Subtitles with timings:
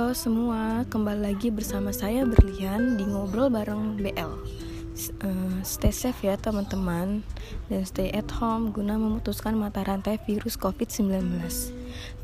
[0.00, 6.40] Halo semua, kembali lagi bersama saya Berlian di Ngobrol Bareng BL uh, Stay safe ya
[6.40, 7.20] teman-teman.
[7.68, 11.44] Dan stay at home guna memutuskan mata rantai virus COVID-19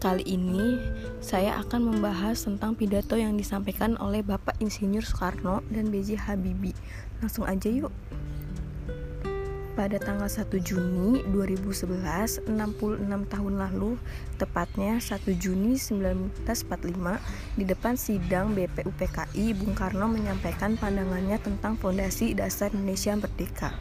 [0.01, 0.81] Kali ini
[1.21, 6.17] saya akan membahas tentang pidato yang disampaikan oleh Bapak Insinyur Soekarno dan B.J.
[6.17, 6.73] Habibie.
[7.21, 7.93] Langsung aja yuk
[9.77, 14.01] pada tanggal 1 Juni 2011, 66 tahun lalu,
[14.41, 17.21] tepatnya 1 Juni 1945,
[17.61, 23.77] di depan sidang BPUPKI, Bung Karno menyampaikan pandangannya tentang Fondasi Dasar Indonesia Merdeka.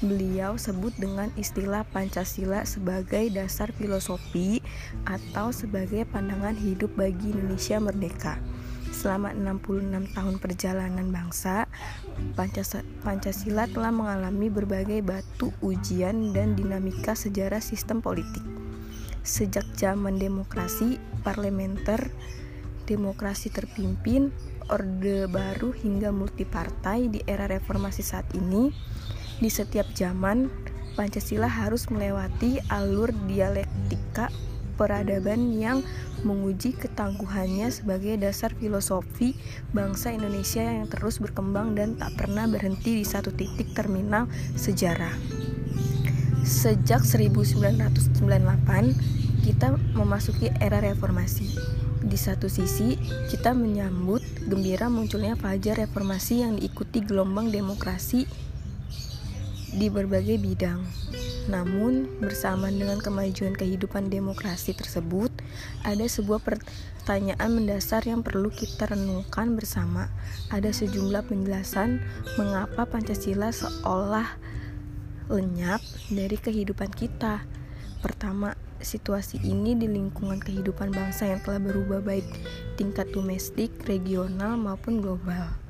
[0.00, 4.64] Beliau sebut dengan istilah Pancasila sebagai dasar filosofi
[5.04, 8.40] atau sebagai pandangan hidup bagi Indonesia merdeka.
[8.94, 11.66] Selama 66 tahun perjalanan bangsa,
[13.02, 18.46] Pancasila telah mengalami berbagai batu ujian dan dinamika sejarah sistem politik.
[19.26, 22.14] Sejak zaman demokrasi parlementer,
[22.86, 24.30] demokrasi terpimpin,
[24.70, 28.70] orde baru hingga multipartai di era reformasi saat ini,
[29.42, 30.46] di setiap zaman
[30.94, 34.30] Pancasila harus melewati alur dialektika
[34.74, 35.80] peradaban yang
[36.26, 39.36] menguji ketangguhannya sebagai dasar filosofi
[39.70, 44.26] bangsa Indonesia yang terus berkembang dan tak pernah berhenti di satu titik terminal
[44.58, 45.12] sejarah.
[46.44, 48.20] Sejak 1998,
[49.48, 51.56] kita memasuki era reformasi.
[52.04, 53.00] Di satu sisi,
[53.32, 58.28] kita menyambut gembira munculnya fajar reformasi yang diikuti gelombang demokrasi
[59.74, 60.80] di berbagai bidang.
[61.44, 65.28] Namun, bersamaan dengan kemajuan kehidupan demokrasi tersebut,
[65.84, 70.08] ada sebuah pertanyaan mendasar yang perlu kita renungkan bersama.
[70.48, 72.00] Ada sejumlah penjelasan
[72.40, 74.40] mengapa Pancasila seolah
[75.28, 77.44] lenyap dari kehidupan kita.
[78.00, 82.24] Pertama, situasi ini di lingkungan kehidupan bangsa yang telah berubah baik
[82.76, 85.63] tingkat domestik, regional maupun global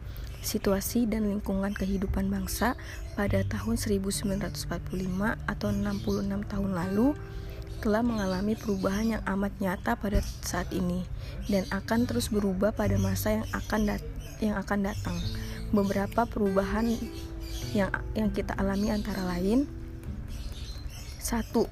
[0.44, 2.76] situasi dan lingkungan kehidupan bangsa
[3.16, 4.70] pada tahun 1945
[5.48, 7.16] atau 66 tahun lalu
[7.84, 11.04] telah mengalami perubahan yang amat nyata pada saat ini
[11.48, 13.80] dan akan terus berubah pada masa yang akan
[14.40, 15.16] yang akan datang.
[15.68, 16.96] Beberapa perubahan
[17.76, 19.66] yang yang kita alami antara lain
[21.20, 21.68] satu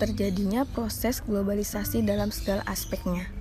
[0.00, 3.35] terjadinya proses globalisasi dalam segala aspeknya.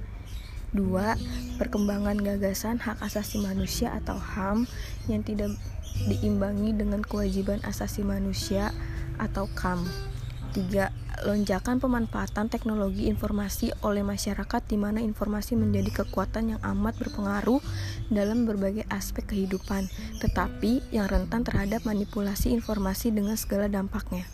[0.76, 1.56] 2.
[1.56, 4.68] Perkembangan gagasan hak asasi manusia atau HAM
[5.08, 5.56] yang tidak
[6.12, 8.76] diimbangi dengan kewajiban asasi manusia
[9.16, 9.88] atau KAM.
[10.52, 11.28] 3.
[11.28, 17.64] Lonjakan pemanfaatan teknologi informasi oleh masyarakat di mana informasi menjadi kekuatan yang amat berpengaruh
[18.12, 19.88] dalam berbagai aspek kehidupan,
[20.20, 24.28] tetapi yang rentan terhadap manipulasi informasi dengan segala dampaknya.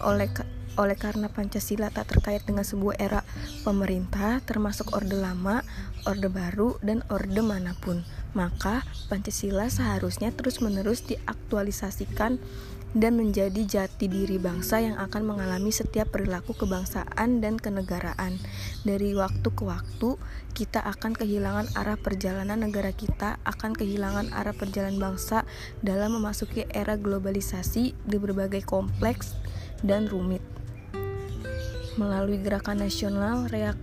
[0.00, 0.32] Oleh
[0.78, 3.20] oleh karena Pancasila tak terkait dengan sebuah era
[3.66, 5.66] pemerintah, termasuk Orde Lama,
[6.06, 12.38] Orde Baru, dan Orde mana pun, maka Pancasila seharusnya terus-menerus diaktualisasikan
[12.96, 18.40] dan menjadi jati diri bangsa yang akan mengalami setiap perilaku kebangsaan dan kenegaraan.
[18.80, 20.16] Dari waktu ke waktu,
[20.56, 25.44] kita akan kehilangan arah perjalanan negara kita, akan kehilangan arah perjalanan bangsa
[25.84, 29.36] dalam memasuki era globalisasi di berbagai kompleks
[29.84, 30.57] dan rumit
[31.98, 33.76] melalui gerakan nasional reak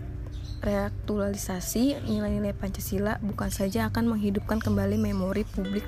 [0.63, 5.85] reaktualisasi nilai-nilai Pancasila bukan saja akan menghidupkan kembali memori publik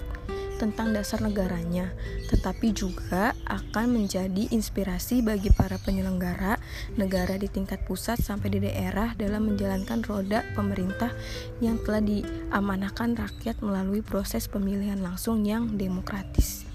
[0.58, 1.94] tentang dasar negaranya,
[2.34, 6.58] tetapi juga akan menjadi inspirasi bagi para penyelenggara
[6.98, 11.14] negara di tingkat pusat sampai di daerah dalam menjalankan roda pemerintah
[11.62, 16.66] yang telah diamanahkan rakyat melalui proses pemilihan langsung yang demokratis.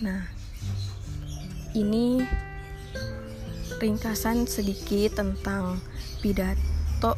[0.00, 0.24] Nah,
[1.76, 2.24] ini
[3.80, 5.80] ringkasan sedikit tentang
[6.20, 7.16] pidato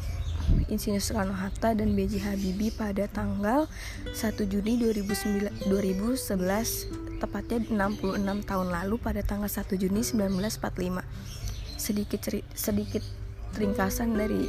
[0.71, 2.23] Insinyur Soekarno-Hatta dan B.J.
[2.23, 3.67] Habibie pada tanggal
[4.11, 4.15] 1
[4.47, 11.03] Juni 2009, 2011 tepatnya 66 tahun lalu pada tanggal 1 Juni 1945
[11.79, 12.19] sedikit
[12.55, 13.03] sedikit
[13.59, 14.47] ringkasan dari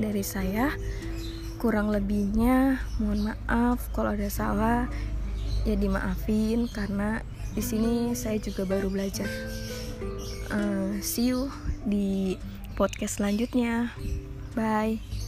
[0.00, 0.72] dari saya.
[1.60, 4.88] Kurang lebihnya mohon maaf kalau ada salah.
[5.62, 7.22] Ya dimaafin karena
[7.54, 9.30] di sini saya juga baru belajar
[10.52, 11.48] uh, see you
[11.88, 12.36] di
[12.76, 13.90] podcast selanjutnya.
[14.52, 15.21] Bye